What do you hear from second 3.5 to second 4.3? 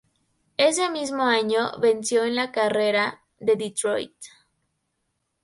Detroit.